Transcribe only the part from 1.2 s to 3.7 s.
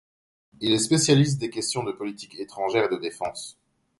des questions de politique étrangère et de défense.